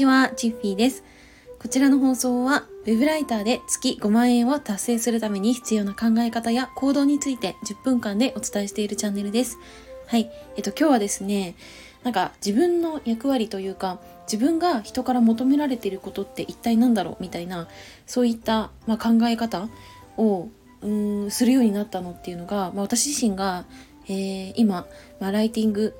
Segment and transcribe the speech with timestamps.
[0.00, 1.04] ちは、チッフィーです。
[1.58, 9.58] こちらの放送は、ウェブライターで月5万円を達成するために必要な考え方や行動について10分間でお伝えしているチャンネルです。
[10.06, 10.30] はい。
[10.56, 11.54] えっと、今日はですね、
[12.02, 17.16] なんか自分の役割というか、自分が人から求められていることって一体何だろう？
[17.20, 17.68] みたいな、
[18.06, 19.68] そういった、まあ、考え方
[20.16, 20.48] を
[20.80, 23.66] うんするようになったのっていうのが、まあ、私自身が、
[24.06, 24.86] えー、今、
[25.20, 25.94] まあ、ライティング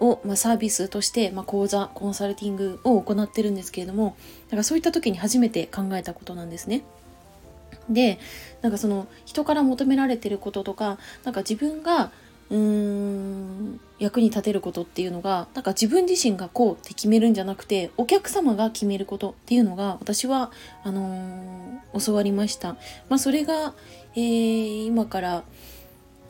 [0.00, 6.82] を、まあ、サービスとして、まあ、講座コンサルティングを行ってるんですけれどもだからそういった時に初めて考えたことなんですね。
[7.88, 8.18] で
[8.62, 12.12] なんかその人から求められてることとかなんか自分が
[12.50, 20.50] うーん役に立てることっていうのがなんか自分自身がこうって決めるんじゃなくてお客様が決めることっていうのが私は
[20.82, 22.76] あのー、教わりました。
[23.08, 23.74] まあ、それが、
[24.14, 25.44] えー、今から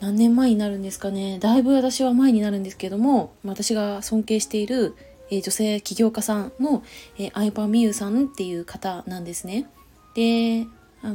[0.00, 4.96] 何年前になるんですかねだいぶ私は前になるんですけども私が尊敬している、
[5.30, 6.82] えー、女性起業家さんの、
[7.18, 9.66] えー、相葉美優さんっていう方なんですね。
[10.14, 10.66] で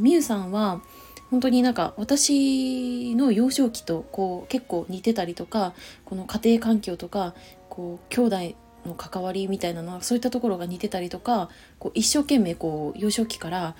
[0.01, 0.81] 美優さんは
[1.29, 5.73] 本当になんか私の幼少期とこう結構似てたりとか
[6.05, 7.33] この家庭環境とか
[7.69, 13.75] こう兄弟の関わりみたいなのはそういったところが似てたりとかこう一生懸命こう幼少期から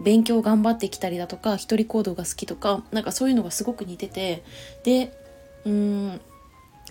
[0.00, 4.42] 勉強頑張ってきたりだとか一人行動が好きとかなんかそういうのがすごく似てて
[4.82, 5.12] で
[5.64, 6.20] うん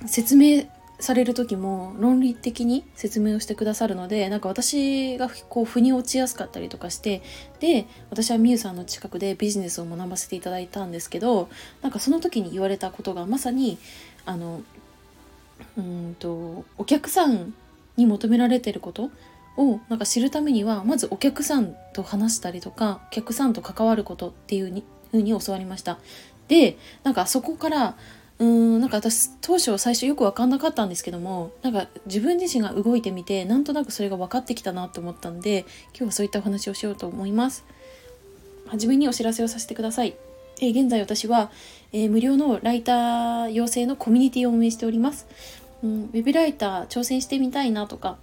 [0.06, 0.64] 説明
[1.00, 7.22] される時も論理的に説明をしてくださるのでなんか私がこう腑に落ちやすかったりとかして
[7.60, 11.50] で私はみゆさんの近くでビジネスを学ばせていただいたんですけど
[11.82, 13.78] なんかその時に言われたことがまさに
[14.26, 14.62] あの
[15.78, 17.54] うんとお客さん
[17.98, 19.10] に求められてること
[19.58, 26.00] をなんか知るためにはまずお客さんと話したりとかお客さんと関わることっていうに風に教わりました。
[26.48, 27.96] でなんかそこから
[28.40, 37.64] うーんなんか私当初最初よく分かんなかったんですけどもなんか自分自身が動いてみてなんとなくそれが分かってきたなと思ったんで今日はそういったお話をしようと思います。
[38.68, 40.16] 初めにお知らせをさせてください。
[40.62, 41.52] え現在私は、
[41.92, 45.28] えー、無料のライター養成のコミュニティを運営しております、
[45.84, 48.18] うん、ウェブライター挑戦してみたいなとか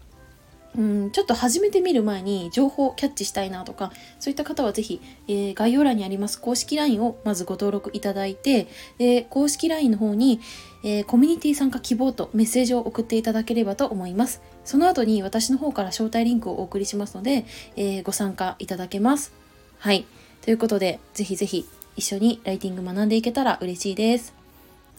[0.76, 10.41] うん、ちょっと始めてみる前に情報をキャッチしたいなとかそういった方はぜひ、えー、概要欄にあります公式 LINE をまずご登録いただいてで公式 LINE の方に、
[10.84, 14.42] えー、コミュニティ参加希望とメッセージを送っていただければと思います。
[14.64, 17.44] その後に私の方から招待リンクをお送りしますので、
[17.76, 19.32] えー、ご参加いただけます。
[19.78, 20.06] はい。
[20.42, 24.32] ということでぜひぜひ一緒にライティング学んでいけたら嬉しいです。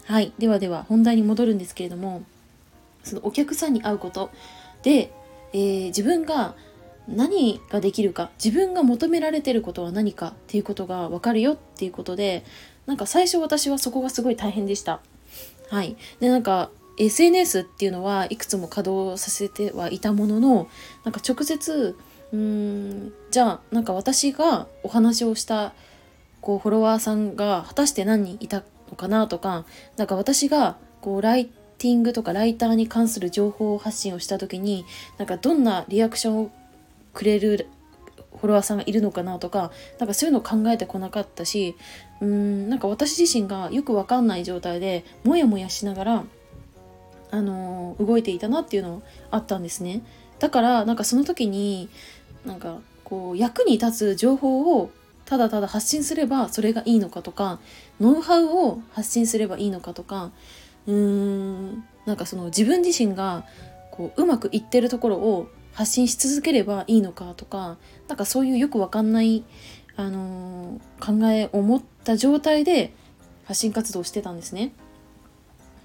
[0.05, 0.33] はい。
[0.38, 2.23] ではでは本題に戻るんですけれども
[3.03, 4.31] そのお客さんに会うこと。
[4.83, 5.11] で
[5.53, 6.56] えー、自分が
[7.07, 12.44] 何ができるか自分が求められてることは何かっていうことが分かるよっていうことで
[12.85, 15.01] なんか最初私はそこがすごい大変でした。
[15.69, 20.67] はい、でなんか SNS っていうのはいくつも稼働させてはいたものの
[21.06, 21.95] なんか直接
[22.33, 25.73] うーんじゃあなんか私がお話をした
[26.41, 31.50] こうフォロワーさんが果たして何人いたのかなとかなんか私がこうライ
[31.81, 34.86] ティングとかライターに関する情報発信をした時に
[35.18, 36.52] なんかどんなリアクションを
[37.12, 37.68] くれる
[38.34, 41.75] フォロワーさんがいるのかなとかなんかそういうのを考えてこなかったし
[42.22, 46.24] うーんなんか私自身がよくわかんない状態でモヤモヤしながら
[47.31, 50.03] あのー、動いていたなっていうのあったんですね。
[50.38, 51.90] だからなんかその時に
[52.46, 54.92] なんかこう役に立つ情報を
[55.25, 57.59] ただただ発信すればそれがいいのかとか
[58.00, 60.30] ノウハウを発信すればいいのかとか
[60.88, 63.46] うーんなんかその自分自身が
[63.92, 67.78] こううまくいってるところを発信し続ければいいのかとか
[68.08, 69.44] なんかそういうよくわかんない、
[69.96, 72.94] あのー、考えを持った状態で
[73.46, 74.74] 発信活動をしてたんですね。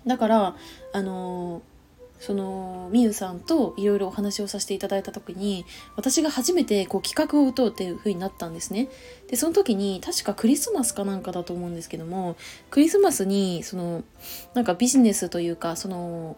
[0.07, 0.57] だから、
[0.93, 1.76] あのー
[2.19, 5.67] そのみゆさんといろいろお話をさせていただいた時に
[5.97, 8.89] 私が初めてこう企画を打とうっていう風になったんですね。
[9.29, 12.37] でその時に確かクリスマスかなんかだと思うんですけども
[12.71, 14.03] クリスマスにその
[14.55, 16.37] なんかビジネスというかその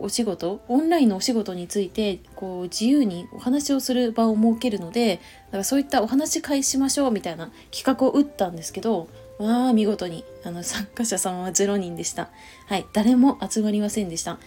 [0.00, 5.16] お仕事オンラインのお仕事についてこう自由にお話をする場を設けるので
[5.46, 9.08] だからそういったお話会しましょうみたいな企画を打ったんですけど
[9.38, 12.28] まあ見事にあの参加者様は0人でした。
[12.66, 14.38] はい、誰も集まりませんでした。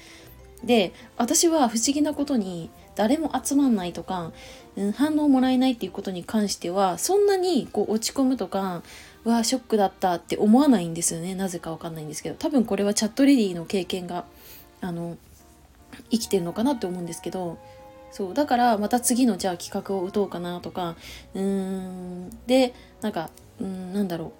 [0.63, 4.31] で私は不思議なことに誰も集まんないとか、
[4.75, 8.83] うん、反応もらえないっていうことに関してはそんなにこう落ち込むとか
[9.23, 11.35] わショックだったって思わないんですよね。
[11.35, 12.35] なぜかわかんないんですけど。
[12.35, 14.25] 多分これはチャットレディの経験が
[14.81, 15.17] あの
[16.09, 17.57] 生きてるのかなって思うんですけど。
[18.11, 20.97] そうだからまた次のじゃあ企画を打とうかなとか
[21.33, 23.29] うーんでなんか
[23.61, 24.31] うんなんだろう。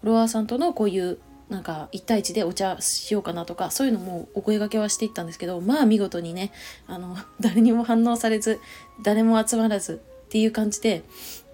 [0.00, 1.18] フロワーさんとのこういう
[1.52, 6.50] なんか1対1でお茶しようかなとかそういうのもお声がけはしていったんですけどまあ見事にね
[6.86, 8.58] あの 誰にも反応されず
[9.02, 11.04] 誰も集まらずっていう感じで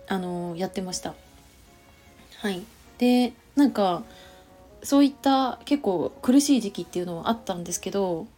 [0.07, 1.15] あのやってました。
[2.37, 2.63] はい
[2.99, 4.05] でなんか
[4.85, 8.29] そういった結構苦しい時期っていうのはあったんですけど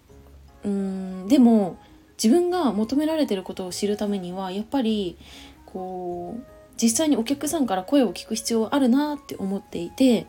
[0.64, 1.76] うんでも
[2.22, 5.18] 自分が求められてることを知るためにはやっぱり
[5.66, 6.42] こう
[6.80, 10.26] 実際にお客さんから声を聞く必要はあるなって思っていて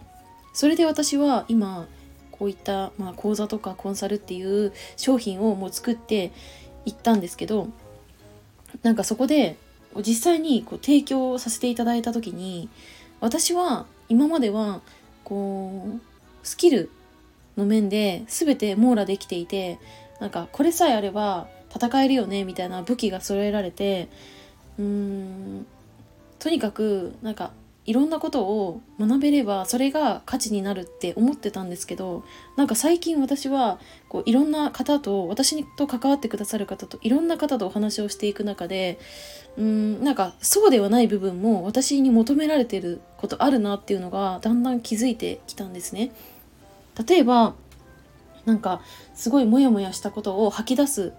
[0.54, 1.88] それで私は今
[2.32, 6.32] こういった、まあ、講座とかコンサルっていう商品をもう作って
[6.86, 7.70] いったんですけど
[8.84, 9.58] なんかそこで
[9.98, 12.70] 実際にこう提供させていただいた時に
[13.20, 14.82] 私は今までは
[15.24, 16.00] こう
[16.44, 16.90] スキル
[17.58, 19.80] の面で全て網羅できていて
[20.20, 24.10] なんかこれさえあれば戦えるよねみたいな武器が揃えられて
[24.78, 25.66] うーん
[26.40, 27.52] とにかくなんか
[27.86, 32.24] いろんなことを学べればそれが価値になるって思ってたんですけど
[32.56, 39.00] なんか最近私はこういろんな方と私と関わってくださる方といろんな方とお話をしていく中で
[39.58, 46.12] うんなんかそうではない部分も私に求められてることあるなっていうのがだんだん気づいてきたんですね。
[47.08, 47.56] 例えば
[48.46, 48.82] なんか
[49.16, 51.14] すごいモヤモヤしたことを吐き出す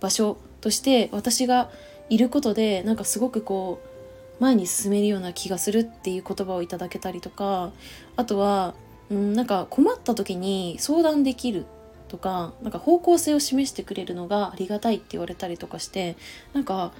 [0.00, 1.70] 場所として私が
[2.08, 3.95] いることでなんかすごくこう
[4.38, 7.72] 前に進めるような気がするっていう言葉をいただけたりとか
[8.16, 8.74] あとは、
[9.10, 11.66] うん、なんか困った時に相談できる
[12.08, 16.16] とかなんか方向性を示してくれるのがありがたいって言われたりとかして
[16.52, 16.92] なんか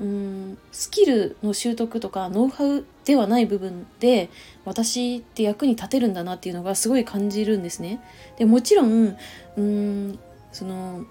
[0.00, 4.28] うんスキルの習得とかノウハウではない部分で
[4.64, 8.00] 私って役に立てるんだなっていうのがすごい感じるんですね。
[8.36, 9.16] でもちろん
[9.56, 10.18] うん
[10.52, 11.04] その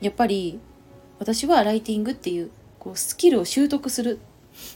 [0.00, 0.60] やっぱり
[1.18, 4.18] 私はライティングっていうこうスキルを習得する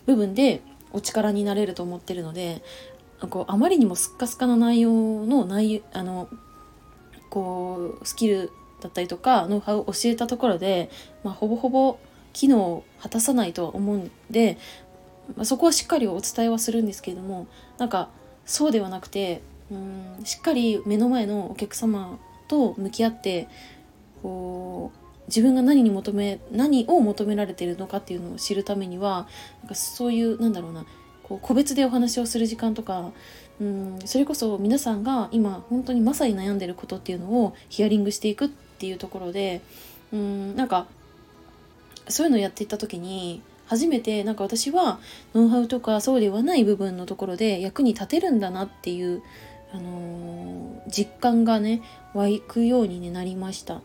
[0.06, 0.62] 部分で
[0.93, 2.62] お力になれると思ってるので
[3.31, 6.28] こうあまりにもスッカスカな内容の内あの
[7.31, 8.50] こうスキル
[8.81, 10.90] だったりとかノウハウを教えたところで、
[11.25, 11.99] まあ、ほぼほぼ
[12.32, 14.58] 機能を果たさないとは思うんで、
[15.34, 17.46] まあ、そこはしっかりお伝えはするんですけれども
[17.78, 18.11] なんか
[18.44, 22.19] そうではなくてうんしっかり目の前のお客様
[22.49, 23.49] と向き合って
[24.23, 29.26] こう自分が何に求め何を求められているのかっていうのを知るためには
[29.62, 30.87] なんかそういうなんだろうな
[31.23, 33.11] こう個別でお話をする時間とか
[33.61, 39.61] うんそれこそ皆さんが今本当にまさに悩んでることっていうのをヒアリングしていくっていうところで
[40.12, 40.87] うんなんか
[42.08, 45.00] そういうのをやっていった時に初めてなんか私は
[45.34, 49.23] ノウハウとかそうではない部分のところで役に立てるんだなっていう、
[49.73, 51.82] あのー、実感がね
[52.14, 53.81] 湧くように、ね、なりました。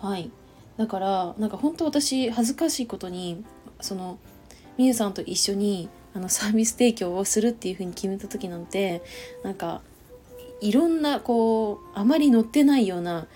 [0.00, 0.30] はい
[0.80, 3.44] だからなんか本当私恥ずかしいことに
[3.82, 4.18] その
[4.78, 9.02] みゆさんと一緒にあのサービス提供をするっていう風に決めた時なんて
[9.44, 9.82] なんか
[10.62, 13.26] いろんなこうあまり載ってないような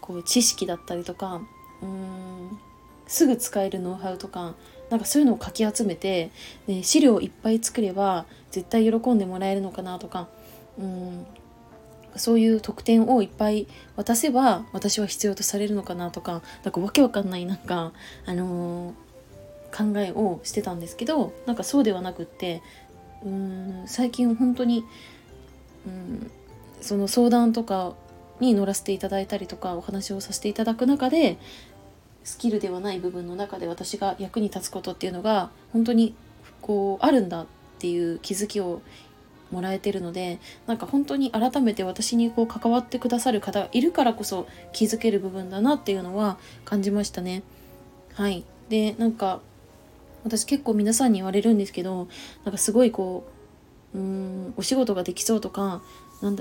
[0.00, 1.42] こう知識だったりとか
[1.82, 2.58] うーん
[3.06, 4.54] すぐ使えるノウハウとか
[4.88, 6.30] なんかそういうのをかき集めて
[6.66, 10.28] で資料をいっぱい作れば絶対喜んでもらえるのかなとか
[10.78, 11.26] うん
[12.16, 13.66] そういう特典をいっぱい
[13.96, 17.92] 渡せば私は必要とされるのかなとかなんかわけわかんないなんか、
[18.26, 22.62] あのー、考えをしてたんですけどなんかそうではなくって
[23.24, 24.84] うん最近本当に
[25.86, 26.30] うん
[26.80, 27.94] その相談とか
[28.40, 31.38] に乗らせていただいたりとかお話をさせていただく中で
[32.24, 36.14] スキルではない部分の中で私が役に立つことっていうのが本当に
[36.60, 37.46] こうあるんだっ
[37.78, 38.80] ていう気づきを
[39.54, 47.42] もらえてるのでなんか本当に改めて私にこう関わってくださる方がいるからこそ気づける部分だなっていうのは感じましたね。
[48.14, 49.40] はいでなんか
[50.24, 52.08] 私結構皆さんに言われるんですけど
[52.44, 53.26] なんかすごいこ
[53.94, 55.82] ううんお仕事ができそうとか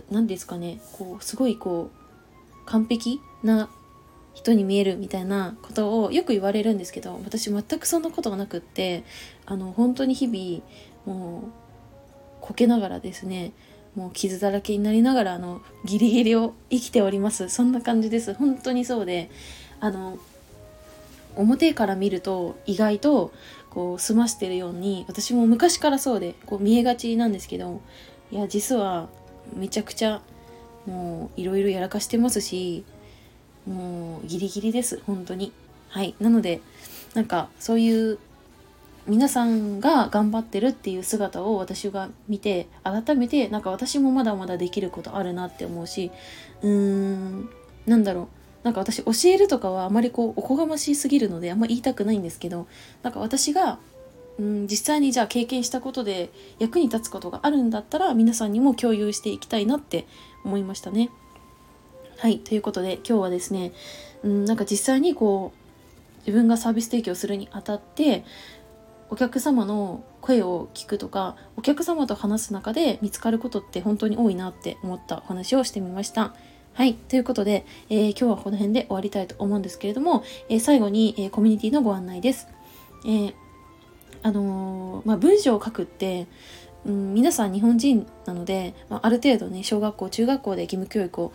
[0.10, 3.70] 何ですかねこうすごいこう完璧な
[4.34, 9.04] 人に見えるみたいなことをよく言われるんですけど私全くそんなことがなくって
[9.46, 10.64] あの本当に日々
[11.06, 11.63] もう
[12.44, 13.54] こけながらですね
[13.96, 17.48] もう傷だらけになりながらあのギリギリを生きております。
[17.48, 18.34] そんな感じです。
[18.34, 19.30] 本当にそうで
[19.80, 20.18] あの
[21.38, 23.32] 表から見ると意外と
[23.70, 27.82] こう済ましてるように私も昔からそうでこう見えがちなんですけど
[28.30, 29.08] いや実は
[29.56, 30.22] めちゃくちゃ
[30.86, 32.84] もういろいろやらかしてますし
[33.66, 35.02] もうギリギリです。
[35.06, 35.54] 本当に。
[35.88, 36.14] はい。
[36.20, 36.60] なので
[37.14, 38.20] なんかそういう
[39.08, 46.12] 皆さんが頑張ってるっていう姿を私が見て改めてなんか私もまだまだできることあるなって思うし
[46.62, 47.50] うーん
[47.86, 48.28] なんだろう
[48.64, 52.68] なんか私教えるとかはあまりこうおこがましすぎるのであんま言いたくないんですけど
[53.02, 53.80] なんか私が
[54.40, 60.08] うん、実際にじゃあ経験したことで役に立つことがあるんだったら皆さんにも共有していきたいなって
[60.44, 61.12] 思いましたね。
[62.18, 63.74] はい、ということで今日はですね、
[64.24, 68.24] うん、なんか実際にこう自分がサービス提供するにあたって
[69.14, 76.34] お客様の声を聞くとかお客様と話す中で見つかることって本当に多いなって思ったお話をしてみました。
[76.74, 76.96] はい。
[76.96, 82.48] ということで、えー、今日はこの辺で終わりたいと思うんですけれども、えー、最後に、えー、コミュニティのご案内です。
[83.08, 83.36] え
[84.24, 86.26] あのまあ、文章を書くって、
[86.84, 91.34] うん、皆さん日本人なので、まあ、ある程度ね、小学校、中学校で義務教育を、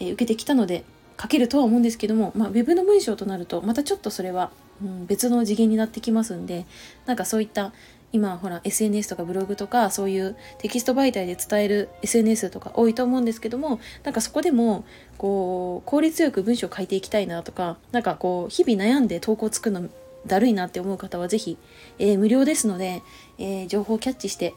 [0.00, 0.82] え受けてきたので、
[1.20, 4.50] 書けるとは思うんですけども、まあ、ウェブの文章となると、またちょっとそれは、
[4.82, 6.66] うん、別の次元になってきますんで、
[7.06, 7.72] なんかそういった
[8.12, 14.84] 今ほら SNS とかブログとかそういうテキスト媒体で伝える SNS とか多いと思うんですけどもなんかそこでも
[15.16, 19.88] こう効率よく文章を書いていきたいなとかなんかこう日々悩んで投稿を作るの
[20.26, 21.56] だるいなって思う方は是非、
[21.98, 23.02] えー、無料ですので、
[23.38, 24.54] えー、情報をキャッチして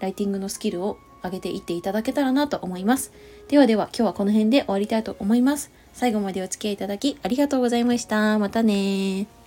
[0.00, 3.12] ライティングのスキルを上げていっていただけたらなと思います。
[3.48, 5.70] ではでは今日はこの辺で終わりたいと思います。
[5.92, 8.38] 最後までお付き合いいただきありがとうございました。
[8.38, 9.41] またね